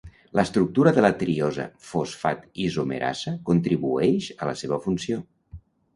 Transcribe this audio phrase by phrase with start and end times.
[0.37, 5.21] L'estructura de la triosa fosfat isomerasa contribueix a la seva funció.